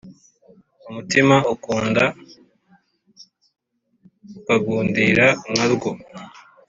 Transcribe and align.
umutima 0.89 1.35
ukunda 1.53 2.03
ukagundira 4.37 5.25
nka 5.51 5.65
rwo, 5.73 5.91